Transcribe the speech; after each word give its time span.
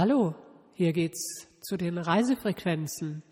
Hallo, 0.00 0.36
hier 0.74 0.92
geht's 0.92 1.48
zu 1.60 1.76
den 1.76 1.98
Reisefrequenzen. 1.98 3.24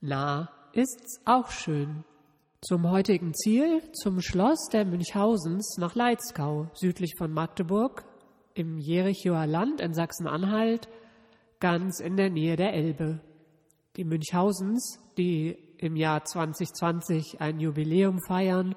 Na, 0.00 0.48
ist's 0.72 1.20
auch 1.26 1.50
schön. 1.50 2.02
Zum 2.62 2.90
heutigen 2.90 3.34
Ziel, 3.34 3.82
zum 3.92 4.22
Schloss 4.22 4.70
der 4.72 4.86
Münchhausens 4.86 5.76
nach 5.76 5.94
Leitzkau, 5.94 6.70
südlich 6.72 7.12
von 7.18 7.30
Magdeburg, 7.30 8.06
im 8.54 8.78
Jerichoer 8.78 9.46
Land 9.46 9.82
in 9.82 9.92
Sachsen-Anhalt, 9.92 10.88
ganz 11.60 12.00
in 12.00 12.16
der 12.16 12.30
Nähe 12.30 12.56
der 12.56 12.72
Elbe. 12.72 13.20
Die 13.96 14.04
Münchhausens, 14.04 14.98
die 15.18 15.58
im 15.76 15.96
Jahr 15.96 16.24
2020 16.24 17.42
ein 17.42 17.60
Jubiläum 17.60 18.18
feiern 18.26 18.76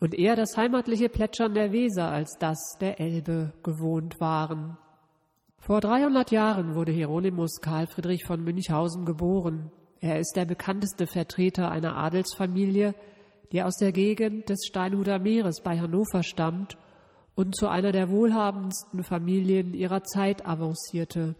und 0.00 0.12
eher 0.12 0.36
das 0.36 0.54
heimatliche 0.58 1.08
Plätschern 1.08 1.54
der 1.54 1.72
Weser 1.72 2.10
als 2.10 2.36
das 2.38 2.76
der 2.78 3.00
Elbe 3.00 3.54
gewohnt 3.62 4.20
waren. 4.20 4.76
Vor 5.66 5.80
300 5.80 6.30
Jahren 6.30 6.76
wurde 6.76 6.92
Hieronymus 6.92 7.60
Karl 7.60 7.88
Friedrich 7.88 8.24
von 8.24 8.44
Münchhausen 8.44 9.04
geboren. 9.04 9.72
Er 9.98 10.20
ist 10.20 10.34
der 10.36 10.44
bekannteste 10.44 11.08
Vertreter 11.08 11.72
einer 11.72 11.96
Adelsfamilie, 11.96 12.94
die 13.50 13.64
aus 13.64 13.76
der 13.76 13.90
Gegend 13.90 14.48
des 14.48 14.64
Steinhuder 14.64 15.18
Meeres 15.18 15.62
bei 15.64 15.80
Hannover 15.80 16.22
stammt 16.22 16.78
und 17.34 17.56
zu 17.56 17.66
einer 17.66 17.90
der 17.90 18.10
wohlhabendsten 18.10 19.02
Familien 19.02 19.74
ihrer 19.74 20.04
Zeit 20.04 20.46
avancierte. 20.46 21.34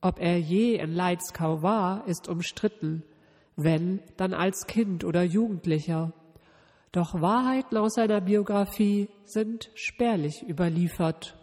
Ob 0.00 0.18
er 0.18 0.38
je 0.38 0.76
in 0.76 0.94
Leitzkau 0.94 1.60
war, 1.60 2.08
ist 2.08 2.28
umstritten, 2.30 3.02
wenn, 3.56 4.00
dann 4.16 4.32
als 4.32 4.66
Kind 4.66 5.04
oder 5.04 5.24
Jugendlicher. 5.24 6.14
Doch 6.90 7.20
Wahrheiten 7.20 7.76
aus 7.76 7.96
seiner 7.96 8.22
Biografie 8.22 9.10
sind 9.26 9.70
spärlich 9.74 10.42
überliefert. 10.48 11.36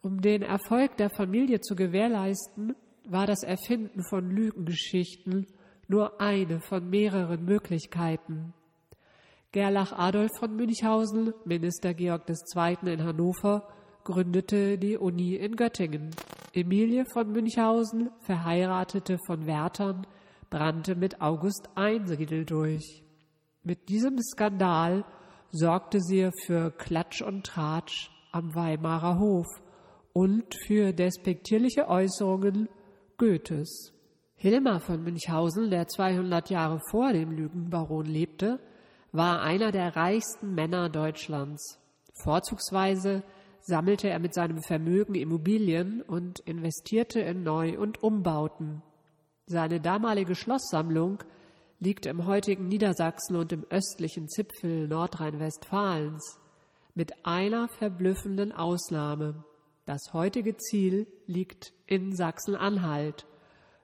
Um 0.00 0.20
den 0.20 0.42
Erfolg 0.42 0.96
der 0.96 1.10
Familie 1.10 1.60
zu 1.60 1.74
gewährleisten, 1.74 2.76
war 3.04 3.26
das 3.26 3.42
Erfinden 3.42 4.02
von 4.04 4.30
Lügengeschichten 4.30 5.46
nur 5.88 6.20
eine 6.20 6.60
von 6.60 6.88
mehreren 6.88 7.44
Möglichkeiten. 7.44 8.52
Gerlach 9.50 9.92
Adolf 9.92 10.30
von 10.38 10.54
Münchhausen, 10.54 11.32
Minister 11.44 11.94
Georg 11.94 12.28
II. 12.28 12.92
in 12.92 13.02
Hannover, 13.02 13.66
gründete 14.04 14.78
die 14.78 14.98
Uni 14.98 15.34
in 15.34 15.56
Göttingen. 15.56 16.10
Emilie 16.52 17.04
von 17.06 17.32
Münchhausen, 17.32 18.10
verheiratete 18.20 19.18
von 19.26 19.46
Wärtern, 19.46 20.06
brannte 20.50 20.94
mit 20.94 21.20
August 21.20 21.70
Einsiedel 21.74 22.44
durch. 22.44 23.02
Mit 23.64 23.88
diesem 23.88 24.18
Skandal 24.18 25.04
sorgte 25.50 26.00
sie 26.00 26.30
für 26.44 26.70
Klatsch 26.70 27.22
und 27.22 27.46
Tratsch 27.46 28.10
am 28.32 28.54
Weimarer 28.54 29.18
Hof 29.18 29.46
und 30.18 30.52
für 30.66 30.92
despektierliche 30.92 31.86
Äußerungen 31.86 32.68
Goethes. 33.18 33.92
Hilmar 34.34 34.80
von 34.80 35.04
Münchhausen, 35.04 35.70
der 35.70 35.86
200 35.86 36.50
Jahre 36.50 36.80
vor 36.90 37.12
dem 37.12 37.30
Lügenbaron 37.30 38.04
lebte, 38.04 38.58
war 39.12 39.42
einer 39.42 39.70
der 39.70 39.94
reichsten 39.94 40.56
Männer 40.56 40.88
Deutschlands. 40.88 41.78
Vorzugsweise 42.14 43.22
sammelte 43.60 44.10
er 44.10 44.18
mit 44.18 44.34
seinem 44.34 44.60
Vermögen 44.60 45.14
Immobilien 45.14 46.02
und 46.02 46.40
investierte 46.40 47.20
in 47.20 47.44
Neu- 47.44 47.78
und 47.78 48.02
Umbauten. 48.02 48.82
Seine 49.46 49.80
damalige 49.80 50.34
Schlosssammlung 50.34 51.22
liegt 51.78 52.06
im 52.06 52.26
heutigen 52.26 52.66
Niedersachsen 52.66 53.36
und 53.36 53.52
im 53.52 53.64
östlichen 53.70 54.28
Zipfel 54.28 54.88
Nordrhein-Westfalens, 54.88 56.40
mit 56.96 57.24
einer 57.24 57.68
verblüffenden 57.68 58.50
Ausnahme. 58.50 59.44
Das 59.88 60.12
heutige 60.12 60.54
Ziel 60.58 61.06
liegt 61.26 61.72
in 61.86 62.14
Sachsen-Anhalt. 62.14 63.24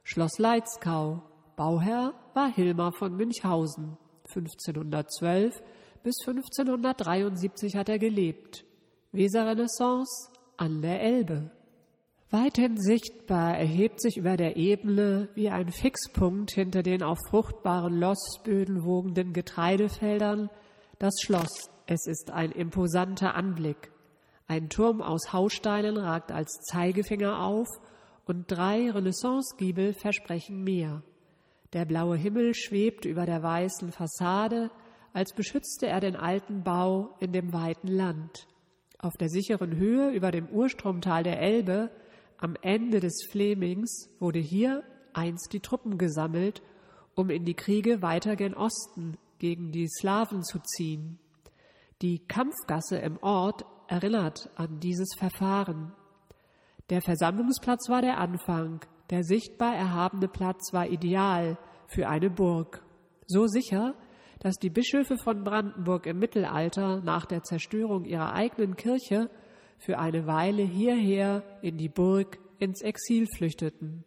Schloss 0.02 0.38
Leitzkau. 0.38 1.22
Bauherr 1.56 2.12
war 2.34 2.52
Hilmar 2.52 2.92
von 2.92 3.16
Münchhausen. 3.16 3.96
1512 4.28 5.62
bis 6.02 6.16
1573 6.26 7.74
hat 7.76 7.88
er 7.88 7.98
gelebt. 7.98 8.66
Weserrenaissance 9.12 10.28
an 10.58 10.82
der 10.82 11.00
Elbe. 11.00 11.50
Weithin 12.28 12.76
sichtbar 12.76 13.56
erhebt 13.56 14.02
sich 14.02 14.18
über 14.18 14.36
der 14.36 14.58
Ebene 14.58 15.30
wie 15.34 15.48
ein 15.48 15.70
Fixpunkt 15.70 16.50
hinter 16.50 16.82
den 16.82 17.02
auf 17.02 17.18
fruchtbaren 17.30 17.98
Lossböden 17.98 18.84
wogenden 18.84 19.32
Getreidefeldern 19.32 20.50
das 20.98 21.14
Schloss. 21.22 21.70
Es 21.86 22.06
ist 22.06 22.30
ein 22.30 22.52
imposanter 22.52 23.34
Anblick. 23.34 23.93
Ein 24.46 24.68
Turm 24.68 25.00
aus 25.00 25.32
Haussteinen 25.32 25.96
ragt 25.96 26.30
als 26.30 26.60
Zeigefinger 26.70 27.40
auf 27.40 27.68
und 28.26 28.50
drei 28.50 28.90
Renaissancegiebel 28.90 29.94
versprechen 29.94 30.62
mehr. 30.62 31.02
Der 31.72 31.84
blaue 31.84 32.16
Himmel 32.16 32.54
schwebt 32.54 33.04
über 33.04 33.26
der 33.26 33.42
weißen 33.42 33.90
Fassade, 33.90 34.70
als 35.12 35.32
beschützte 35.32 35.86
er 35.86 36.00
den 36.00 36.16
alten 36.16 36.62
Bau 36.62 37.16
in 37.20 37.32
dem 37.32 37.52
weiten 37.52 37.88
Land. 37.88 38.46
Auf 38.98 39.14
der 39.14 39.28
sicheren 39.28 39.76
Höhe 39.76 40.10
über 40.10 40.30
dem 40.30 40.48
Urstromtal 40.48 41.22
der 41.22 41.40
Elbe, 41.40 41.90
am 42.38 42.56
Ende 42.62 43.00
des 43.00 43.26
Flemings, 43.30 44.08
wurde 44.18 44.38
hier 44.38 44.82
einst 45.12 45.52
die 45.52 45.60
Truppen 45.60 45.98
gesammelt, 45.98 46.62
um 47.14 47.30
in 47.30 47.44
die 47.44 47.54
Kriege 47.54 48.02
weiter 48.02 48.36
gen 48.36 48.54
Osten 48.54 49.16
gegen 49.38 49.72
die 49.72 49.88
Slawen 49.88 50.42
zu 50.42 50.58
ziehen. 50.60 51.18
Die 52.02 52.18
Kampfgasse 52.26 52.98
im 52.98 53.18
Ort 53.22 53.64
erinnert 53.88 54.50
an 54.56 54.80
dieses 54.80 55.08
Verfahren. 55.18 55.92
Der 56.90 57.00
Versammlungsplatz 57.00 57.88
war 57.88 58.02
der 58.02 58.18
Anfang, 58.18 58.80
der 59.10 59.24
sichtbar 59.24 59.74
erhabene 59.74 60.28
Platz 60.28 60.72
war 60.72 60.86
ideal 60.86 61.58
für 61.86 62.08
eine 62.08 62.30
Burg. 62.30 62.82
So 63.26 63.46
sicher, 63.46 63.94
dass 64.40 64.56
die 64.56 64.70
Bischöfe 64.70 65.16
von 65.16 65.44
Brandenburg 65.44 66.06
im 66.06 66.18
Mittelalter 66.18 67.00
nach 67.00 67.24
der 67.24 67.42
Zerstörung 67.42 68.04
ihrer 68.04 68.34
eigenen 68.34 68.76
Kirche 68.76 69.30
für 69.78 69.98
eine 69.98 70.26
Weile 70.26 70.62
hierher 70.62 71.42
in 71.62 71.78
die 71.78 71.88
Burg 71.88 72.38
ins 72.58 72.82
Exil 72.82 73.26
flüchteten. 73.26 74.04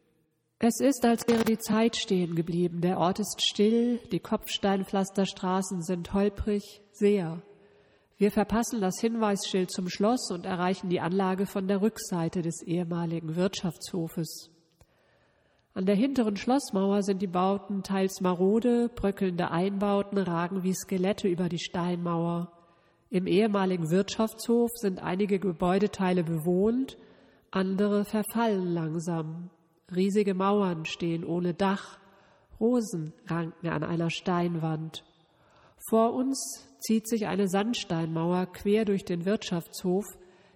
Es 0.60 0.80
ist, 0.80 1.06
als 1.06 1.28
wäre 1.28 1.44
die 1.44 1.60
Zeit 1.60 1.96
stehen 1.96 2.36
geblieben. 2.36 2.82
Der 2.82 2.98
Ort 2.98 3.20
ist 3.20 3.44
still, 3.44 4.00
die 4.12 4.20
Kopfsteinpflasterstraßen 4.20 5.84
sind 5.84 6.14
holprig, 6.14 6.82
sehr. 6.92 7.44
Wir 8.20 8.32
verpassen 8.32 8.82
das 8.82 9.00
Hinweisschild 9.00 9.70
zum 9.70 9.90
Schloss 9.90 10.32
und 10.32 10.48
erreichen 10.48 10.90
die 10.90 11.02
Anlage 11.02 11.46
von 11.46 11.68
der 11.68 11.84
Rückseite 11.84 12.42
des 12.42 12.64
ehemaligen 12.64 13.36
Wirtschaftshofes. 13.36 14.50
An 15.76 15.86
der 15.86 15.94
hinteren 15.94 16.36
Schlossmauer 16.36 17.04
sind 17.04 17.22
die 17.22 17.28
Bauten 17.28 17.84
teils 17.84 18.20
marode, 18.20 18.90
bröckelnde 18.90 19.52
Einbauten 19.52 20.18
ragen 20.18 20.64
wie 20.64 20.74
Skelette 20.74 21.28
über 21.28 21.48
die 21.48 21.60
Steinmauer. 21.60 22.52
Im 23.12 23.28
ehemaligen 23.28 23.92
Wirtschaftshof 23.92 24.72
sind 24.74 25.00
einige 25.00 25.38
Gebäudeteile 25.38 26.24
bewohnt, 26.24 26.98
andere 27.52 28.04
verfallen 28.04 28.74
langsam. 28.74 29.52
Riesige 29.96 30.34
Mauern 30.34 30.86
stehen 30.86 31.24
ohne 31.24 31.54
Dach, 31.54 32.00
Rosen 32.60 33.14
ranken 33.28 33.68
an 33.68 33.84
einer 33.84 34.10
Steinwand. 34.10 35.04
Vor 35.88 36.16
uns 36.16 36.67
zieht 36.80 37.08
sich 37.08 37.28
eine 37.28 37.48
Sandsteinmauer 37.48 38.48
quer 38.48 38.86
durch 38.86 39.06
den 39.06 39.26
Wirtschaftshof, 39.26 40.06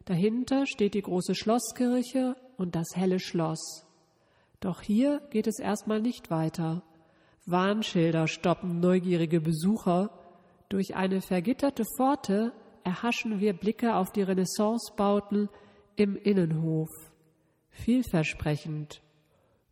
dahinter 0.05 0.65
steht 0.65 0.93
die 0.93 1.01
große 1.01 1.35
Schlosskirche 1.35 2.35
und 2.57 2.75
das 2.75 2.95
helle 2.95 3.19
Schloss. 3.19 3.85
Doch 4.59 4.81
hier 4.81 5.21
geht 5.31 5.47
es 5.47 5.59
erstmal 5.59 6.01
nicht 6.01 6.29
weiter. 6.29 6.83
Warnschilder 7.45 8.27
stoppen 8.27 8.79
neugierige 8.79 9.41
Besucher. 9.41 10.11
Durch 10.69 10.95
eine 10.95 11.21
vergitterte 11.21 11.83
Pforte 11.97 12.53
erhaschen 12.83 13.39
wir 13.39 13.53
Blicke 13.53 13.95
auf 13.95 14.11
die 14.11 14.21
Renaissancebauten 14.21 15.49
im 15.95 16.15
Innenhof. 16.15 16.89
Vielversprechend. 17.69 19.01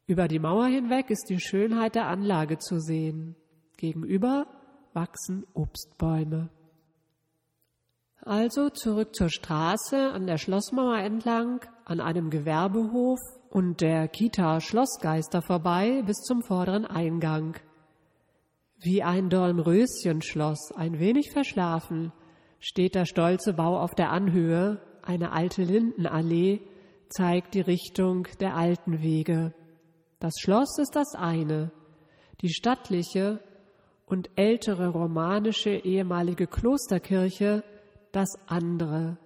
Über 0.08 0.28
die 0.28 0.40
Mauer 0.40 0.66
hinweg 0.66 1.12
ist 1.12 1.30
die 1.30 1.40
Schönheit 1.40 1.94
der 1.94 2.08
Anlage 2.08 2.58
zu 2.58 2.80
sehen. 2.80 3.36
Gegenüber 3.78 4.48
wachsen 4.94 5.46
Obstbäume. 5.54 6.50
Also 8.22 8.70
zurück 8.70 9.16
zur 9.16 9.30
Straße 9.30 10.12
an 10.12 10.28
der 10.28 10.38
Schlossmauer 10.38 10.98
entlang, 10.98 11.62
an 11.86 12.02
einem 12.02 12.30
Gewerbehof 12.30 13.20
und 13.50 13.82
der 13.82 14.08
Kita 14.08 14.60
Schlossgeister 14.62 15.42
vorbei 15.42 16.04
bis 16.06 16.18
zum 16.18 16.42
vorderen 16.44 16.86
Eingang. 16.86 17.56
Wie 18.78 19.04
ein 19.04 19.30
Dornröschenschloss, 19.30 20.72
ein 20.76 21.00
wenig 21.00 21.32
verschlafen, 21.32 22.12
steht 22.60 22.96
der 22.96 23.06
stolze 23.06 23.54
Bau 23.54 23.80
auf 23.80 23.96
der 23.96 24.12
Anhöhe, 24.12 24.82
eine 25.02 25.32
alte 25.32 25.64
Lindenallee 25.64 26.62
zeigt 27.10 27.56
die 27.56 27.62
Richtung 27.62 28.28
der 28.40 28.56
alten 28.56 29.02
Wege. 29.02 29.54
Das 30.20 30.34
Schloss 30.40 30.78
ist 30.78 30.96
das 30.96 31.16
eine, 31.16 31.72
die 32.42 32.54
stattliche, 32.54 33.42
und 34.10 34.30
ältere 34.36 34.90
romanische 34.90 35.70
ehemalige 35.70 36.48
Klosterkirche 36.48 37.64
das 38.12 38.28
andere. 38.48 39.18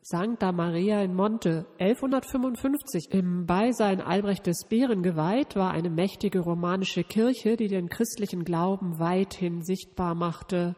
Sancta 0.00 0.52
Maria 0.52 1.02
in 1.02 1.14
Monte 1.14 1.66
1155 1.78 3.12
im 3.12 3.44
Beisein 3.44 4.00
Albrecht 4.00 4.46
des 4.46 4.64
Bären 4.66 5.02
geweiht, 5.02 5.54
war 5.54 5.72
eine 5.72 5.90
mächtige 5.90 6.40
romanische 6.40 7.04
Kirche, 7.04 7.56
die 7.56 7.68
den 7.68 7.90
christlichen 7.90 8.44
Glauben 8.44 8.98
weithin 8.98 9.62
sichtbar 9.62 10.14
machte. 10.14 10.76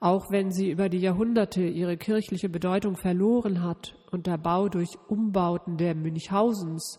Auch 0.00 0.30
wenn 0.30 0.50
sie 0.50 0.70
über 0.70 0.90
die 0.90 0.98
Jahrhunderte 0.98 1.62
ihre 1.62 1.96
kirchliche 1.96 2.50
Bedeutung 2.50 2.96
verloren 2.96 3.62
hat 3.62 3.96
und 4.10 4.26
der 4.26 4.36
Bau 4.36 4.68
durch 4.68 4.90
Umbauten 5.08 5.78
der 5.78 5.94
Münchhausens 5.94 6.98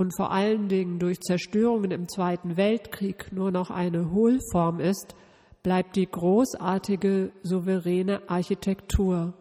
und 0.00 0.16
vor 0.16 0.30
allen 0.30 0.68
Dingen 0.68 0.98
durch 0.98 1.20
Zerstörungen 1.20 1.90
im 1.90 2.08
Zweiten 2.08 2.56
Weltkrieg 2.56 3.32
nur 3.32 3.50
noch 3.50 3.68
eine 3.68 4.10
Hohlform 4.10 4.80
ist, 4.80 5.14
bleibt 5.62 5.94
die 5.94 6.06
großartige, 6.06 7.32
souveräne 7.42 8.22
Architektur. 8.26 9.34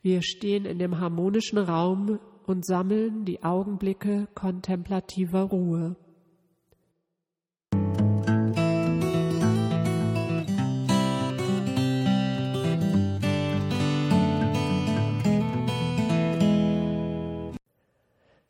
Wir 0.00 0.22
stehen 0.22 0.64
in 0.64 0.78
dem 0.78 1.00
harmonischen 1.00 1.58
Raum 1.58 2.20
und 2.46 2.64
sammeln 2.64 3.24
die 3.24 3.42
Augenblicke 3.42 4.28
kontemplativer 4.32 5.42
Ruhe. 5.42 5.96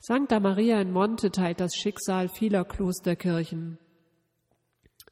Sancta 0.00 0.39
Maria 0.39 0.81
in 0.81 0.93
Monte 0.93 1.31
teilt 1.33 1.61
das 1.61 1.75
Schicksal 1.75 2.29
vieler 2.29 2.65
Klosterkirchen. 2.65 3.79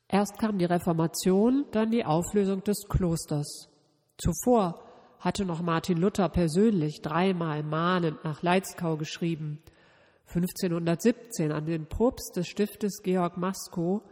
Erst 0.09 0.39
kam 0.39 0.59
die 0.59 0.65
Reformation, 0.65 1.65
dann 1.73 1.91
die 1.91 2.05
Auflösung 2.05 2.63
des 2.63 2.87
Klosters. 2.89 3.69
Zuvor 4.17 4.81
hatte 5.19 5.45
noch 5.45 5.61
Martin 5.61 5.99
Luther 5.99 6.29
persönlich 6.29 7.03
dreimal 7.03 7.65
mahnend 7.65 8.23
nach 8.23 8.43
Leitzkau 8.43 8.97
geschrieben. 8.97 9.59
1517 10.29 11.51
an 11.51 11.67
den 11.67 11.87
Propst 11.87 12.37
des 12.37 12.47
Stiftes 12.47 13.03
Georg 13.03 13.37
Maskow, 13.37 14.03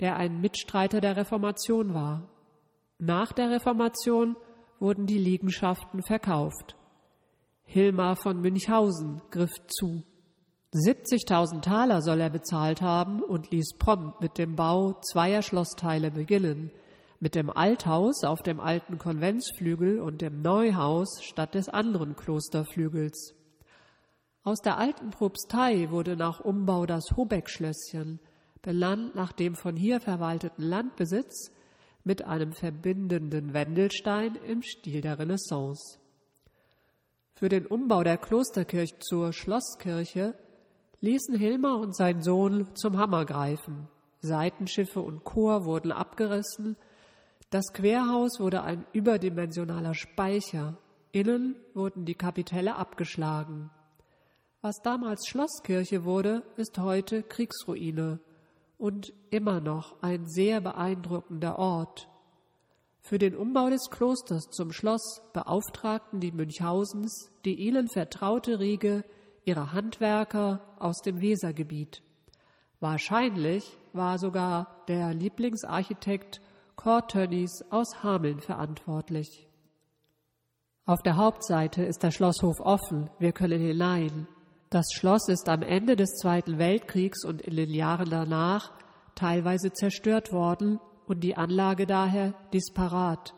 der 0.00 0.16
ein 0.16 0.42
Mitstreiter 0.42 1.00
der 1.00 1.16
Reformation 1.16 1.94
war. 1.94 2.28
Nach 2.98 3.32
der 3.32 3.50
Reformation 3.50 4.36
wurden 4.78 5.06
die 5.06 5.18
Liegenschaften 5.18 6.02
verkauft. 6.02 6.76
Hilmar 7.64 8.16
von 8.16 8.40
Münchhausen 8.40 9.22
griff 9.30 9.52
zu. 9.68 10.02
70.000 10.74 11.62
Taler 11.62 12.02
soll 12.02 12.20
er 12.20 12.28
bezahlt 12.28 12.82
haben 12.82 13.22
und 13.22 13.50
ließ 13.50 13.78
prompt 13.78 14.20
mit 14.20 14.36
dem 14.36 14.54
Bau 14.54 15.00
zweier 15.00 15.40
Schlossteile 15.40 16.10
beginnen, 16.10 16.70
mit 17.20 17.34
dem 17.34 17.48
Althaus 17.48 18.22
auf 18.22 18.42
dem 18.42 18.60
alten 18.60 18.98
Konventsflügel 18.98 19.98
und 19.98 20.20
dem 20.20 20.42
Neuhaus 20.42 21.22
statt 21.22 21.54
des 21.54 21.70
anderen 21.70 22.16
Klosterflügels. 22.16 23.34
Aus 24.44 24.60
der 24.60 24.76
alten 24.76 25.08
Propstei 25.08 25.90
wurde 25.90 26.16
nach 26.16 26.40
Umbau 26.40 26.84
das 26.84 27.16
Hobeck-Schlösschen, 27.16 28.20
benannt 28.60 29.14
nach 29.14 29.32
dem 29.32 29.54
von 29.54 29.74
hier 29.74 30.00
verwalteten 30.00 30.64
Landbesitz, 30.64 31.50
mit 32.04 32.24
einem 32.24 32.52
verbindenden 32.52 33.54
Wendelstein 33.54 34.36
im 34.46 34.62
Stil 34.62 35.00
der 35.00 35.18
Renaissance. 35.18 35.98
Für 37.34 37.48
den 37.48 37.66
Umbau 37.66 38.02
der 38.02 38.18
Klosterkirche 38.18 38.98
zur 38.98 39.32
Schlosskirche 39.32 40.34
ließen 41.00 41.36
Hilmar 41.36 41.78
und 41.78 41.96
sein 41.96 42.22
Sohn 42.22 42.74
zum 42.74 42.98
Hammer 42.98 43.24
greifen. 43.24 43.88
Seitenschiffe 44.20 45.00
und 45.00 45.24
Chor 45.24 45.64
wurden 45.64 45.92
abgerissen, 45.92 46.76
das 47.50 47.72
Querhaus 47.72 48.40
wurde 48.40 48.62
ein 48.62 48.84
überdimensionaler 48.92 49.94
Speicher, 49.94 50.76
innen 51.12 51.56
wurden 51.72 52.04
die 52.04 52.14
Kapitelle 52.14 52.76
abgeschlagen. 52.76 53.70
Was 54.60 54.82
damals 54.82 55.26
Schlosskirche 55.26 56.04
wurde, 56.04 56.42
ist 56.56 56.78
heute 56.78 57.22
Kriegsruine 57.22 58.20
und 58.76 59.14
immer 59.30 59.60
noch 59.60 60.02
ein 60.02 60.26
sehr 60.26 60.60
beeindruckender 60.60 61.58
Ort. 61.58 62.08
Für 63.00 63.18
den 63.18 63.34
Umbau 63.34 63.70
des 63.70 63.88
Klosters 63.88 64.50
zum 64.50 64.70
Schloss 64.70 65.22
beauftragten 65.32 66.20
die 66.20 66.32
Münchhausens 66.32 67.30
die 67.46 67.54
ihnen 67.54 67.88
vertraute 67.88 68.60
Riege 68.60 69.04
ihrer 69.44 69.72
Handwerker 69.72 70.60
aus 70.78 71.00
dem 71.02 71.20
Wesergebiet. 71.20 72.02
Wahrscheinlich 72.80 73.76
war 73.92 74.18
sogar 74.18 74.84
der 74.88 75.14
Lieblingsarchitekt 75.14 76.40
Tönnies 77.08 77.64
aus 77.70 78.02
Hameln 78.02 78.40
verantwortlich. 78.40 79.48
Auf 80.86 81.02
der 81.02 81.16
Hauptseite 81.16 81.82
ist 81.82 82.02
der 82.02 82.12
Schlosshof 82.12 82.60
offen, 82.60 83.10
wir 83.18 83.32
können 83.32 83.60
hinein. 83.60 84.28
Das 84.70 84.86
Schloss 84.92 85.28
ist 85.28 85.48
am 85.48 85.62
Ende 85.62 85.96
des 85.96 86.14
Zweiten 86.16 86.58
Weltkriegs 86.58 87.24
und 87.24 87.42
in 87.42 87.56
den 87.56 87.70
Jahren 87.70 88.08
danach 88.08 88.72
teilweise 89.14 89.72
zerstört 89.72 90.32
worden 90.32 90.78
und 91.06 91.24
die 91.24 91.36
Anlage 91.36 91.86
daher 91.86 92.34
disparat. 92.52 93.34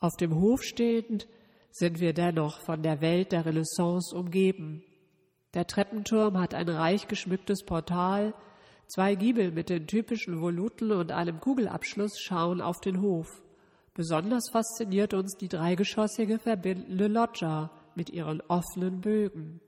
Auf 0.00 0.16
dem 0.16 0.34
Hof 0.34 0.62
stehend 0.62 1.26
sind 1.70 2.00
wir 2.00 2.12
dennoch 2.12 2.60
von 2.60 2.82
der 2.82 3.00
Welt 3.00 3.32
der 3.32 3.46
Renaissance 3.46 4.14
umgeben. 4.14 4.82
Der 5.56 5.66
Treppenturm 5.66 6.38
hat 6.38 6.52
ein 6.52 6.68
reich 6.68 7.08
geschmücktes 7.08 7.64
Portal, 7.64 8.34
zwei 8.88 9.14
Giebel 9.14 9.52
mit 9.52 9.70
den 9.70 9.86
typischen 9.86 10.42
Voluten 10.42 10.92
und 10.92 11.12
einem 11.12 11.40
Kugelabschluss 11.40 12.20
schauen 12.20 12.60
auf 12.60 12.78
den 12.80 13.00
Hof. 13.00 13.42
Besonders 13.94 14.50
fasziniert 14.52 15.14
uns 15.14 15.34
die 15.38 15.48
dreigeschossige 15.48 16.38
verbindende 16.38 17.06
Loggia 17.06 17.70
mit 17.94 18.10
ihren 18.10 18.42
offenen 18.42 19.00
Bögen. 19.00 19.62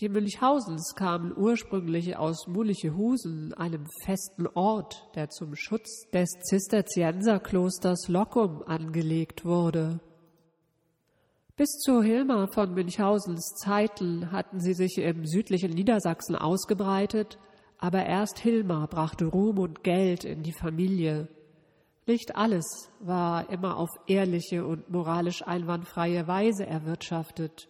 Die 0.00 0.08
Münchhausens 0.08 0.96
kamen 0.96 1.32
ursprünglich 1.36 2.16
aus 2.16 2.48
Mulichehusen, 2.48 3.54
einem 3.54 3.86
festen 4.04 4.48
Ort, 4.48 5.08
der 5.14 5.28
zum 5.28 5.54
Schutz 5.54 6.10
des 6.12 6.28
Zisterzienserklosters 6.48 8.08
Lockum 8.08 8.64
angelegt 8.66 9.44
wurde. 9.44 10.00
Bis 11.54 11.68
zu 11.80 12.02
Hilmar 12.02 12.48
von 12.48 12.72
Münchhausens 12.72 13.54
Zeiten 13.56 14.32
hatten 14.32 14.58
sie 14.58 14.72
sich 14.72 14.96
im 14.96 15.26
südlichen 15.26 15.72
Niedersachsen 15.72 16.34
ausgebreitet, 16.34 17.38
aber 17.76 18.06
erst 18.06 18.38
Hilmar 18.38 18.88
brachte 18.88 19.26
Ruhm 19.26 19.58
und 19.58 19.84
Geld 19.84 20.24
in 20.24 20.42
die 20.42 20.54
Familie. 20.54 21.28
Nicht 22.06 22.36
alles 22.36 22.90
war 23.00 23.50
immer 23.50 23.76
auf 23.76 23.90
ehrliche 24.06 24.64
und 24.66 24.88
moralisch 24.88 25.46
einwandfreie 25.46 26.26
Weise 26.26 26.66
erwirtschaftet. 26.66 27.68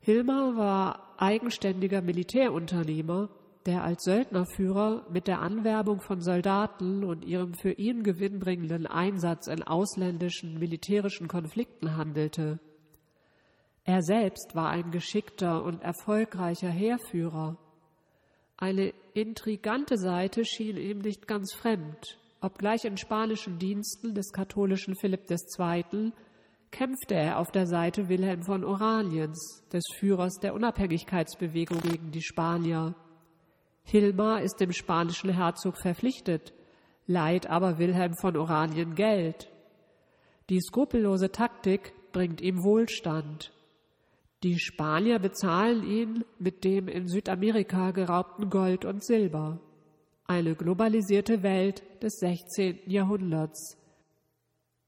Hilmar 0.00 0.56
war 0.56 1.14
eigenständiger 1.18 2.02
Militärunternehmer, 2.02 3.28
der 3.64 3.84
als 3.84 4.02
Söldnerführer 4.02 5.06
mit 5.08 5.28
der 5.28 5.40
Anwerbung 5.40 6.00
von 6.00 6.20
Soldaten 6.20 7.04
und 7.04 7.24
ihrem 7.24 7.54
für 7.54 7.72
ihn 7.72 8.02
gewinnbringenden 8.02 8.88
Einsatz 8.88 9.46
in 9.46 9.62
ausländischen 9.62 10.58
militärischen 10.58 11.28
Konflikten 11.28 11.96
handelte. 11.96 12.58
Er 13.98 14.02
selbst 14.02 14.54
war 14.54 14.70
ein 14.70 14.92
geschickter 14.92 15.64
und 15.64 15.82
erfolgreicher 15.82 16.70
Heerführer. 16.70 17.56
Eine 18.56 18.94
intrigante 19.12 19.98
Seite 19.98 20.44
schien 20.44 20.76
ihm 20.76 20.98
nicht 20.98 21.26
ganz 21.26 21.52
fremd. 21.52 22.16
Obgleich 22.40 22.84
in 22.84 22.96
spanischen 22.96 23.58
Diensten 23.58 24.14
des 24.14 24.30
katholischen 24.32 24.94
Philipp 24.94 25.28
II. 25.28 26.12
kämpfte 26.70 27.16
er 27.16 27.40
auf 27.40 27.50
der 27.50 27.66
Seite 27.66 28.08
Wilhelm 28.08 28.44
von 28.44 28.62
Oraniens, 28.62 29.64
des 29.72 29.82
Führers 29.98 30.38
der 30.40 30.54
Unabhängigkeitsbewegung 30.54 31.80
gegen 31.80 32.12
die 32.12 32.22
Spanier. 32.22 32.94
Hilmar 33.82 34.42
ist 34.42 34.60
dem 34.60 34.70
spanischen 34.70 35.30
Herzog 35.30 35.76
verpflichtet, 35.76 36.52
leiht 37.08 37.48
aber 37.48 37.80
Wilhelm 37.80 38.14
von 38.14 38.36
Oranien 38.36 38.94
Geld. 38.94 39.50
Die 40.50 40.60
skrupellose 40.60 41.32
Taktik 41.32 41.92
bringt 42.12 42.40
ihm 42.40 42.62
Wohlstand. 42.62 43.50
Die 44.44 44.60
Spanier 44.60 45.18
bezahlen 45.18 45.82
ihn 45.82 46.24
mit 46.38 46.62
dem 46.62 46.86
in 46.86 47.08
Südamerika 47.08 47.90
geraubten 47.90 48.50
Gold 48.50 48.84
und 48.84 49.04
Silber. 49.04 49.58
Eine 50.26 50.54
globalisierte 50.54 51.42
Welt 51.42 51.82
des 52.02 52.20
16. 52.20 52.78
Jahrhunderts. 52.86 53.76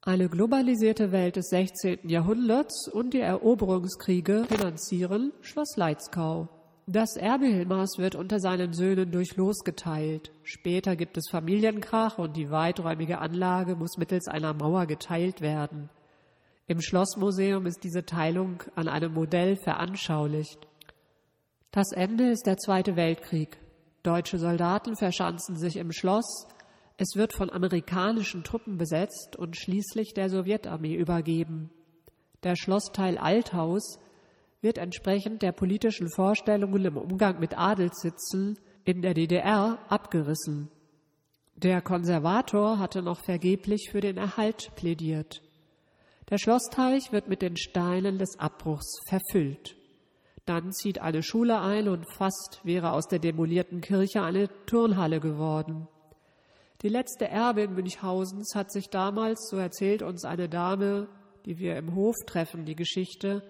Eine 0.03 0.29
globalisierte 0.29 1.11
Welt 1.11 1.35
des 1.35 1.49
16. 1.49 2.09
Jahrhunderts 2.09 2.89
und 2.89 3.13
die 3.13 3.19
Eroberungskriege 3.19 4.45
finanzieren 4.45 5.33
Schloss 5.41 5.77
Leitzkau. 5.77 6.49
Das 6.87 7.17
Erbe 7.17 7.47
Hilmars 7.47 7.99
wird 7.99 8.15
unter 8.15 8.39
seinen 8.39 8.73
Söhnen 8.73 9.11
durch 9.11 9.37
Los 9.37 9.65
geteilt. 9.65 10.31
Später 10.45 10.95
gibt 10.95 11.17
es 11.17 11.29
Familienkrach 11.29 12.19
und 12.19 12.37
die 12.37 12.53
weiträumige 12.53 13.19
Anlage 13.19 13.75
muss 13.75 13.97
mittels 13.97 14.29
einer 14.29 14.55
Mauer 14.55 14.87
geteilt 14.87 15.41
werden. 15.41 15.91
Im 16.71 16.81
Schlossmuseum 16.81 17.67
ist 17.67 17.83
diese 17.83 18.07
Teilung 18.07 18.63
an 18.77 18.87
einem 18.87 19.13
Modell 19.13 19.57
veranschaulicht. 19.57 20.69
Das 21.73 21.91
Ende 21.91 22.31
ist 22.31 22.47
der 22.47 22.59
Zweite 22.59 22.95
Weltkrieg. 22.95 23.59
Deutsche 24.05 24.39
Soldaten 24.39 24.95
verschanzen 24.95 25.57
sich 25.57 25.75
im 25.79 25.91
Schloss. 25.91 26.47
Es 26.97 27.17
wird 27.17 27.33
von 27.33 27.51
amerikanischen 27.51 28.45
Truppen 28.45 28.79
besetzt 28.79 29.35
und 29.35 29.57
schließlich 29.57 30.15
der 30.15 30.31
Sowjetarmee 30.31 30.95
übergeben. 30.95 31.71
Der 32.45 32.55
Schlossteil 32.55 33.19
Althaus 33.19 33.99
wird 34.61 34.79
entsprechend 34.79 35.43
der 35.43 35.51
politischen 35.51 36.09
Vorstellungen 36.09 36.85
im 36.85 36.97
Umgang 36.97 37.41
mit 37.41 37.59
Adelssitzen 37.59 38.61
in 38.85 39.03
der 39.03 39.15
DDR 39.15 39.81
abgerissen. 39.89 40.71
Der 41.57 41.83
Konservator 41.83 42.79
hatte 42.79 43.03
noch 43.03 43.19
vergeblich 43.25 43.89
für 43.91 44.01
den 44.01 44.19
Erhalt 44.19 44.71
plädiert. 44.77 45.43
Der 46.31 46.39
Schlossteich 46.39 47.11
wird 47.11 47.29
mit 47.29 47.43
den 47.43 47.57
Steinen 47.57 48.19
des 48.19 48.39
Abbruchs 48.39 49.01
verfüllt. 49.09 49.77
Dann 50.47 50.73
zieht 50.73 51.01
eine 51.01 51.25
Schule 51.25 51.61
ein 51.61 51.89
und 51.89 52.07
fast 52.15 52.61
wäre 52.63 52.93
aus 52.93 53.09
der 53.09 53.19
demolierten 53.19 53.81
Kirche 53.81 54.23
eine 54.23 54.49
Turnhalle 54.65 55.19
geworden. 55.19 55.89
Die 56.83 56.89
letzte 56.89 57.27
Erbin 57.27 57.75
Münchhausens 57.75 58.55
hat 58.55 58.71
sich 58.71 58.91
damals, 58.91 59.49
so 59.51 59.57
erzählt 59.57 60.03
uns 60.03 60.25
eine 60.25 60.49
Dame, 60.49 61.09
die 61.47 61.59
wir 61.59 61.77
im 61.77 61.97
Hof 61.97 62.15
treffen, 62.27 62.65
die 62.65 62.77
Geschichte, 62.77 63.43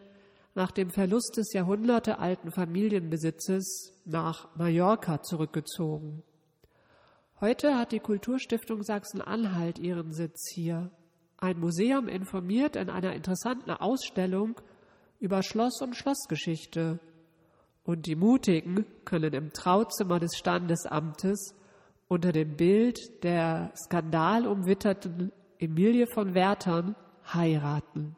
nach 0.54 0.70
dem 0.70 0.90
Verlust 0.90 1.36
des 1.36 1.52
jahrhundertealten 1.52 2.50
Familienbesitzes 2.50 3.92
nach 4.06 4.56
Mallorca 4.56 5.22
zurückgezogen. 5.22 6.22
Heute 7.40 7.76
hat 7.76 7.92
die 7.92 8.00
Kulturstiftung 8.00 8.82
Sachsen-Anhalt 8.82 9.78
ihren 9.78 10.12
Sitz 10.12 10.50
hier. 10.52 10.90
Ein 11.42 11.58
Museum 11.58 12.06
informiert 12.06 12.76
in 12.76 12.90
einer 12.90 13.14
interessanten 13.14 13.70
Ausstellung 13.70 14.60
über 15.20 15.42
Schloss 15.42 15.80
und 15.80 15.96
Schlossgeschichte. 15.96 17.00
Und 17.82 18.04
die 18.04 18.14
Mutigen 18.14 18.84
können 19.06 19.32
im 19.32 19.52
Trauzimmer 19.54 20.20
des 20.20 20.36
Standesamtes 20.36 21.54
unter 22.08 22.32
dem 22.32 22.56
Bild 22.56 23.24
der 23.24 23.72
skandalumwitterten 23.74 25.32
Emilie 25.58 26.06
von 26.06 26.34
Werthern 26.34 26.94
heiraten. 27.32 28.16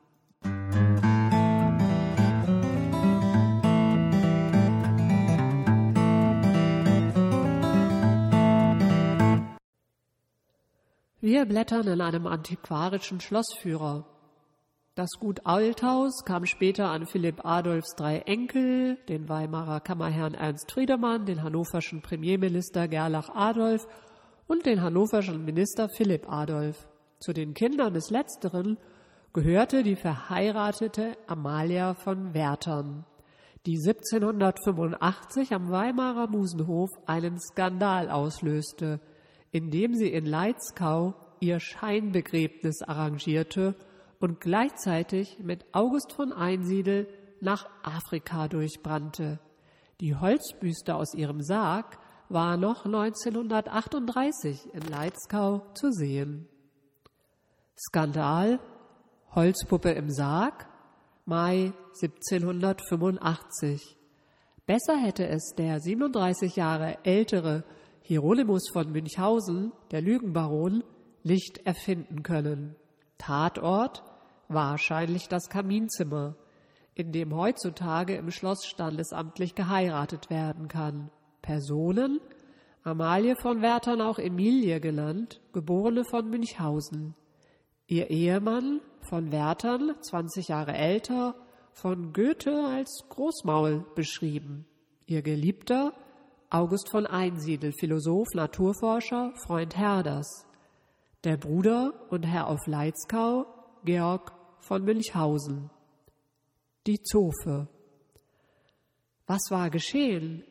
Wir 11.24 11.46
blättern 11.46 11.86
in 11.86 12.00
einem 12.00 12.26
antiquarischen 12.26 13.20
Schlossführer. 13.20 14.04
Das 14.96 15.08
Gut 15.20 15.46
Althaus 15.46 16.24
kam 16.24 16.46
später 16.46 16.90
an 16.90 17.06
Philipp 17.06 17.44
Adolfs 17.44 17.94
drei 17.94 18.18
Enkel, 18.18 18.96
den 19.08 19.28
Weimarer 19.28 19.78
Kammerherrn 19.78 20.34
Ernst 20.34 20.72
Friedemann, 20.72 21.24
den 21.24 21.44
hannoverschen 21.44 22.02
Premierminister 22.02 22.88
Gerlach 22.88 23.28
Adolf 23.28 23.86
und 24.48 24.66
den 24.66 24.82
hannoverschen 24.82 25.44
Minister 25.44 25.88
Philipp 25.96 26.28
Adolf. 26.28 26.88
Zu 27.20 27.32
den 27.32 27.54
Kindern 27.54 27.94
des 27.94 28.10
Letzteren 28.10 28.76
gehörte 29.32 29.84
die 29.84 29.94
verheiratete 29.94 31.16
Amalia 31.28 31.94
von 31.94 32.34
Werthern, 32.34 33.04
die 33.64 33.76
1785 33.76 35.54
am 35.54 35.70
Weimarer 35.70 36.26
Musenhof 36.26 36.90
einen 37.06 37.38
Skandal 37.38 38.10
auslöste, 38.10 38.98
indem 39.52 39.94
sie 39.94 40.08
in 40.08 40.26
Leitzkau 40.26 41.14
ihr 41.40 41.60
Scheinbegräbnis 41.60 42.82
arrangierte 42.82 43.76
und 44.18 44.40
gleichzeitig 44.40 45.38
mit 45.40 45.64
August 45.72 46.12
von 46.12 46.32
Einsiedel 46.32 47.06
nach 47.40 47.68
Afrika 47.82 48.48
durchbrannte. 48.48 49.38
Die 50.00 50.16
Holzbüste 50.16 50.94
aus 50.94 51.14
ihrem 51.14 51.42
Sarg 51.42 51.98
war 52.28 52.56
noch 52.56 52.86
1938 52.86 54.72
in 54.72 54.82
Leitzkau 54.82 55.62
zu 55.74 55.92
sehen. 55.92 56.48
Skandal 57.76 58.58
Holzpuppe 59.34 59.90
im 59.90 60.10
Sarg 60.10 60.66
Mai 61.24 61.72
1785. 62.00 63.96
Besser 64.66 64.96
hätte 64.96 65.26
es 65.26 65.54
der 65.56 65.80
37 65.80 66.56
Jahre 66.56 66.98
ältere 67.04 67.64
Hieronymus 68.02 68.68
von 68.72 68.90
Münchhausen, 68.92 69.72
der 69.90 70.02
Lügenbaron, 70.02 70.84
nicht 71.22 71.66
erfinden 71.66 72.22
können. 72.22 72.76
Tatort 73.18 74.02
wahrscheinlich 74.48 75.28
das 75.28 75.48
Kaminzimmer, 75.48 76.36
in 76.94 77.12
dem 77.12 77.34
heutzutage 77.34 78.16
im 78.16 78.30
Schloss 78.30 78.66
standesamtlich 78.66 79.54
geheiratet 79.54 80.30
werden 80.30 80.68
kann. 80.68 81.10
Personen 81.40 82.20
Amalie 82.84 83.36
von 83.36 83.62
Werthern, 83.62 84.00
auch 84.00 84.18
Emilie 84.18 84.80
genannt, 84.80 85.40
geborene 85.52 86.04
von 86.04 86.28
Münchhausen. 86.28 87.14
Ihr 87.86 88.10
Ehemann 88.10 88.80
von 89.02 89.30
Werthern, 89.30 89.94
20 90.00 90.48
Jahre 90.48 90.72
älter, 90.72 91.36
von 91.72 92.12
Goethe 92.12 92.64
als 92.66 93.04
Großmaul 93.08 93.84
beschrieben. 93.94 94.66
Ihr 95.06 95.22
Geliebter 95.22 95.92
August 96.54 96.90
von 96.90 97.06
Einsiedel, 97.06 97.72
Philosoph, 97.72 98.28
Naturforscher, 98.34 99.32
Freund 99.46 99.74
Herders. 99.74 100.44
Der 101.24 101.38
Bruder 101.38 101.94
und 102.10 102.24
Herr 102.24 102.46
auf 102.46 102.66
Leitzkau, 102.66 103.46
Georg 103.86 104.32
von 104.60 104.84
Münchhausen. 104.84 105.70
Die 106.86 107.00
Zofe. 107.02 107.68
Was 109.26 109.40
war 109.48 109.70
geschehen? 109.70 110.44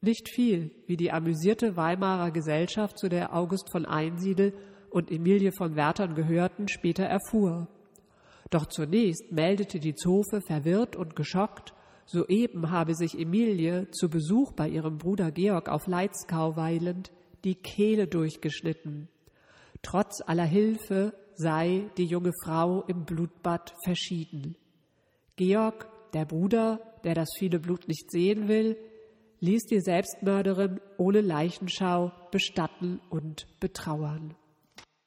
Nicht 0.00 0.28
viel, 0.28 0.72
wie 0.88 0.96
die 0.96 1.12
amüsierte 1.12 1.76
Weimarer 1.76 2.32
Gesellschaft, 2.32 2.98
zu 2.98 3.08
der 3.08 3.32
August 3.32 3.70
von 3.70 3.86
Einsiedel 3.86 4.54
und 4.90 5.08
Emilie 5.12 5.52
von 5.52 5.76
Werthern 5.76 6.16
gehörten, 6.16 6.66
später 6.66 7.04
erfuhr. 7.04 7.68
Doch 8.50 8.66
zunächst 8.66 9.30
meldete 9.30 9.78
die 9.78 9.94
Zofe 9.94 10.40
verwirrt 10.40 10.96
und 10.96 11.14
geschockt, 11.14 11.74
Soeben 12.10 12.70
habe 12.70 12.94
sich 12.94 13.18
Emilie 13.18 13.90
zu 13.90 14.08
Besuch 14.08 14.52
bei 14.52 14.66
ihrem 14.66 14.96
Bruder 14.96 15.30
Georg 15.30 15.68
auf 15.68 15.86
Leitzkau 15.86 16.56
weilend 16.56 17.12
die 17.44 17.54
Kehle 17.54 18.06
durchgeschnitten. 18.06 19.08
Trotz 19.82 20.22
aller 20.26 20.46
Hilfe 20.46 21.12
sei 21.34 21.90
die 21.98 22.06
junge 22.06 22.32
Frau 22.42 22.82
im 22.84 23.04
Blutbad 23.04 23.74
verschieden. 23.84 24.56
Georg, 25.36 25.86
der 26.14 26.24
Bruder, 26.24 26.80
der 27.04 27.12
das 27.12 27.28
viele 27.38 27.58
Blut 27.58 27.86
nicht 27.88 28.10
sehen 28.10 28.48
will, 28.48 28.78
ließ 29.40 29.66
die 29.66 29.80
Selbstmörderin 29.80 30.80
ohne 30.96 31.20
Leichenschau 31.20 32.10
bestatten 32.30 33.02
und 33.10 33.46
betrauern. 33.60 34.34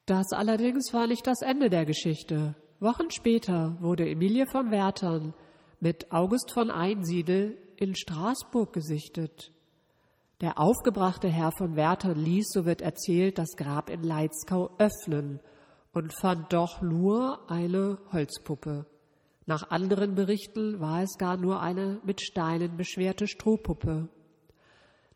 Das 0.06 0.32
allerdings 0.32 0.94
war 0.94 1.08
nicht 1.08 1.26
das 1.26 1.42
Ende 1.42 1.68
der 1.68 1.84
Geschichte. 1.84 2.54
Wochen 2.78 3.10
später 3.10 3.76
wurde 3.80 4.08
Emilie 4.08 4.46
von 4.46 4.70
Werthern 4.70 5.34
mit 5.82 6.12
August 6.12 6.52
von 6.52 6.70
Einsiedel 6.70 7.58
in 7.74 7.96
Straßburg 7.96 8.72
gesichtet. 8.72 9.52
Der 10.40 10.60
aufgebrachte 10.60 11.28
Herr 11.28 11.50
von 11.50 11.74
Werther 11.74 12.14
ließ, 12.14 12.50
so 12.52 12.64
wird 12.64 12.82
erzählt, 12.82 13.36
das 13.36 13.56
Grab 13.56 13.90
in 13.90 14.04
Leitzkau 14.04 14.70
öffnen 14.78 15.40
und 15.92 16.12
fand 16.12 16.52
doch 16.52 16.82
nur 16.82 17.50
eine 17.50 17.98
Holzpuppe. 18.12 18.86
Nach 19.46 19.70
anderen 19.70 20.14
Berichten 20.14 20.78
war 20.78 21.02
es 21.02 21.18
gar 21.18 21.36
nur 21.36 21.60
eine 21.60 22.00
mit 22.04 22.20
Steinen 22.20 22.76
beschwerte 22.76 23.26
Strohpuppe. 23.26 24.08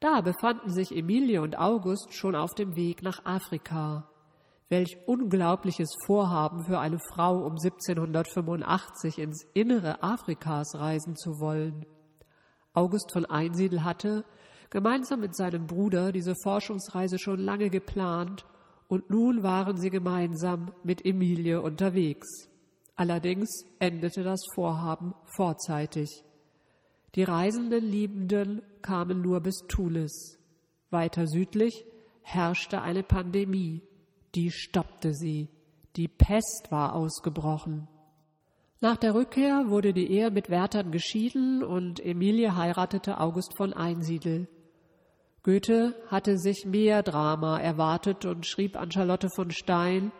Da 0.01 0.21
befanden 0.21 0.73
sich 0.73 0.91
Emilie 0.91 1.43
und 1.43 1.57
August 1.57 2.13
schon 2.13 2.35
auf 2.35 2.55
dem 2.55 2.75
Weg 2.75 3.05
nach 3.05 3.25
Afrika. 3.25 4.11
Welch 4.69 4.99
unglaubliches 5.07 5.95
Vorhaben 6.07 6.65
für 6.65 6.81
eine 6.81 6.99
Frau 6.99 7.37
um 7.47 7.53
1785 7.53 9.19
ins 9.19 9.47
Innere 9.55 10.03
Afrikas 10.03 10.75
reisen 10.75 11.15
zu 11.15 11.39
wollen. 11.39 11.87
August 12.73 13.13
von 13.13 13.27
Einsiedel 13.27 13.85
hatte, 13.85 14.25
gemeinsam 14.71 15.21
mit 15.21 15.37
seinem 15.37 15.69
Bruder, 15.69 16.11
diese 16.11 16.35
Forschungsreise 16.43 17.19
schon 17.19 17.39
lange 17.39 17.71
geplant, 17.71 18.45
und 18.89 19.09
nun 19.09 19.43
waren 19.43 19.77
sie 19.77 19.91
gemeinsam 19.91 20.73
mit 20.83 21.05
Emilie 21.05 21.61
unterwegs. 21.61 22.49
Allerdings 22.97 23.65
endete 23.79 24.23
das 24.23 24.41
Vorhaben 24.55 25.15
vorzeitig. 25.25 26.25
Die 27.15 27.23
reisenden 27.23 27.85
Liebenden 27.85 28.63
kamen 28.83 29.23
nur 29.23 29.41
bis 29.41 29.65
Tunis. 29.69 30.39
Weiter 30.91 31.27
südlich 31.27 31.85
herrschte 32.23 32.83
eine 32.83 33.03
Pandemie 33.03 33.83
die 34.35 34.51
stoppte 34.51 35.15
sie. 35.15 35.49
Die 35.97 36.09
Pest 36.09 36.69
war 36.71 36.95
ausgebrochen. 36.95 37.89
Nach 38.81 38.97
der 38.97 39.15
Rückkehr 39.15 39.69
wurde 39.69 39.95
die 39.95 40.11
Ehe 40.11 40.31
mit 40.31 40.51
Werthern 40.51 40.91
geschieden 40.91 41.63
und 41.65 42.05
Emilie 42.05 42.55
heiratete 42.57 43.19
August 43.19 43.57
von 43.57 43.73
Einsiedel. 43.73 44.49
Goethe 45.43 45.95
hatte 46.09 46.39
sich 46.39 46.67
mehr 46.67 47.03
Drama 47.03 47.59
erwartet 47.59 48.27
und 48.27 48.47
schrieb 48.47 48.77
an 48.77 48.91
Charlotte 48.91 49.31
von 49.31 49.51
Stein, 49.51 50.13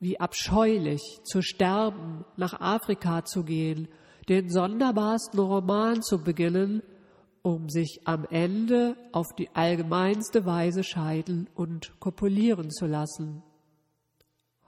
wie 0.00 0.20
abscheulich 0.20 1.20
zu 1.24 1.40
sterben, 1.40 2.24
nach 2.36 2.60
Afrika 2.60 3.24
zu 3.24 3.44
gehen, 3.44 3.88
den 4.28 4.50
sonderbarsten 4.50 5.38
Roman 5.38 6.02
zu 6.02 6.22
beginnen, 6.22 6.82
um 7.46 7.68
sich 7.68 8.00
am 8.06 8.26
Ende 8.28 8.96
auf 9.12 9.28
die 9.38 9.48
allgemeinste 9.54 10.44
Weise 10.46 10.82
scheiden 10.82 11.48
und 11.54 11.92
kopulieren 12.00 12.72
zu 12.72 12.86
lassen. 12.86 13.44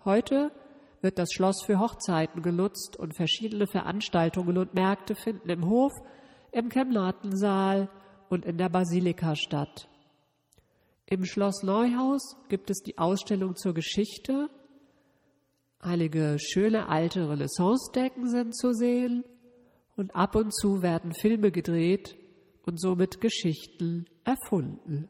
Heute 0.04 0.52
wird 1.00 1.18
das 1.18 1.32
Schloss 1.32 1.64
für 1.66 1.80
Hochzeiten 1.80 2.40
genutzt 2.40 2.96
und 2.96 3.16
verschiedene 3.16 3.66
Veranstaltungen 3.66 4.56
und 4.58 4.74
Märkte 4.74 5.16
finden 5.16 5.50
im 5.50 5.68
Hof, 5.68 5.90
im 6.52 6.68
Kemnatensaal 6.68 7.90
und 8.28 8.44
in 8.44 8.58
der 8.58 8.68
Basilika 8.68 9.34
statt. 9.34 9.88
Im 11.06 11.24
Schloss 11.24 11.64
Neuhaus 11.64 12.36
gibt 12.48 12.70
es 12.70 12.84
die 12.84 12.96
Ausstellung 12.96 13.56
zur 13.56 13.74
Geschichte. 13.74 14.48
Einige 15.80 16.36
schöne 16.38 16.88
alte 16.88 17.28
Renaissance-Decken 17.28 18.30
sind 18.30 18.56
zu 18.56 18.72
sehen 18.72 19.24
und 19.96 20.14
ab 20.14 20.36
und 20.36 20.54
zu 20.54 20.80
werden 20.80 21.12
Filme 21.12 21.50
gedreht 21.50 22.16
und 22.68 22.78
somit 22.78 23.22
Geschichten 23.22 24.04
erfunden. 24.24 25.08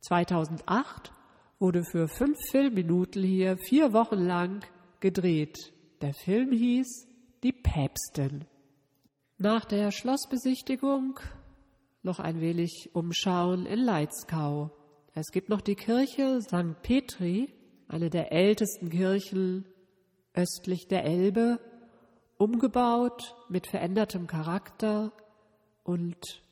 2008 0.00 1.12
wurde 1.60 1.84
für 1.84 2.08
fünf 2.08 2.36
Filmminuten 2.50 3.22
hier 3.22 3.56
vier 3.56 3.92
Wochen 3.92 4.18
lang 4.18 4.64
gedreht. 4.98 5.72
Der 6.02 6.12
Film 6.12 6.50
hieß 6.50 7.06
Die 7.44 7.52
Päpstin. 7.52 8.46
Nach 9.38 9.64
der 9.64 9.92
Schlossbesichtigung 9.92 11.20
noch 12.02 12.18
ein 12.18 12.40
wenig 12.40 12.90
umschauen 12.94 13.64
in 13.66 13.78
Leitzkau. 13.78 14.72
Es 15.14 15.30
gibt 15.30 15.50
noch 15.50 15.60
die 15.60 15.76
Kirche 15.76 16.40
St. 16.42 16.82
Petri, 16.82 17.54
eine 17.86 18.10
der 18.10 18.32
ältesten 18.32 18.90
Kirchen 18.90 19.64
östlich 20.34 20.88
der 20.88 21.04
Elbe, 21.04 21.60
umgebaut 22.38 23.36
mit 23.48 23.68
verändertem 23.68 24.26
Charakter 24.26 25.12
und 25.84 26.42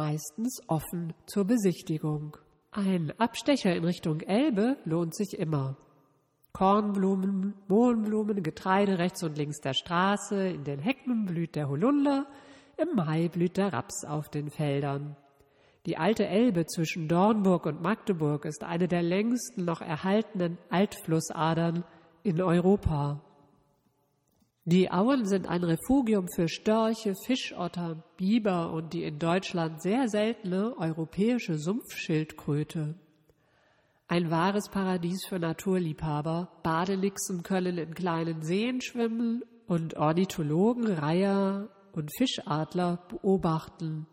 meistens 0.00 0.62
offen 0.66 1.12
zur 1.26 1.44
Besichtigung. 1.44 2.38
Ein 2.70 3.12
Abstecher 3.18 3.76
in 3.76 3.84
Richtung 3.84 4.20
Elbe 4.20 4.78
lohnt 4.86 5.14
sich 5.14 5.38
immer. 5.38 5.76
Kornblumen, 6.54 7.52
Mohnblumen, 7.68 8.42
Getreide 8.42 8.96
rechts 8.96 9.22
und 9.22 9.36
links 9.36 9.60
der 9.60 9.74
Straße, 9.74 10.48
in 10.48 10.64
den 10.64 10.78
Hecken 10.78 11.26
blüht 11.26 11.54
der 11.54 11.68
Holunder, 11.68 12.26
im 12.78 12.96
Mai 12.96 13.28
blüht 13.28 13.58
der 13.58 13.74
Raps 13.74 14.06
auf 14.06 14.30
den 14.30 14.48
Feldern. 14.48 15.16
Die 15.84 15.98
alte 15.98 16.26
Elbe 16.26 16.64
zwischen 16.64 17.06
Dornburg 17.06 17.66
und 17.66 17.82
Magdeburg 17.82 18.46
ist 18.46 18.64
eine 18.64 18.88
der 18.88 19.02
längsten 19.02 19.66
noch 19.66 19.82
erhaltenen 19.82 20.56
Altflussadern 20.70 21.84
in 22.22 22.40
Europa. 22.40 23.20
Die 24.72 24.88
Auen 24.88 25.26
sind 25.26 25.48
ein 25.48 25.64
Refugium 25.64 26.28
für 26.32 26.46
Störche, 26.46 27.16
Fischotter, 27.26 28.04
Biber 28.16 28.72
und 28.72 28.92
die 28.92 29.02
in 29.02 29.18
Deutschland 29.18 29.82
sehr 29.82 30.08
seltene 30.08 30.76
europäische 30.78 31.58
Sumpfschildkröte. 31.58 32.94
Ein 34.06 34.30
wahres 34.30 34.68
Paradies 34.68 35.26
für 35.28 35.40
Naturliebhaber. 35.40 36.52
Badenixen 36.62 37.42
können 37.42 37.78
in 37.78 37.94
kleinen 37.94 38.42
Seen 38.42 38.80
schwimmen 38.80 39.42
und 39.66 39.96
Ornithologen, 39.96 40.86
Reiher 40.86 41.68
und 41.90 42.16
Fischadler 42.16 43.02
beobachten. 43.08 44.06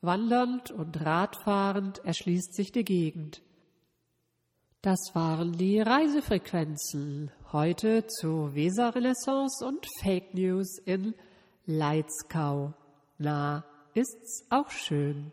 Wandernd 0.00 0.70
und 0.70 1.04
radfahrend 1.04 2.04
erschließt 2.04 2.54
sich 2.54 2.70
die 2.70 2.84
Gegend. 2.84 3.42
Das 4.88 5.14
waren 5.14 5.52
die 5.52 5.82
Reisefrequenzen 5.82 7.30
heute 7.52 8.06
zu 8.06 8.54
Weser-Renaissance 8.54 9.62
und 9.62 9.86
Fake 10.00 10.32
News 10.32 10.78
in 10.86 11.14
Leitzkau. 11.66 12.72
Na, 13.18 13.66
ist's 13.92 14.46
auch 14.48 14.70
schön. 14.70 15.30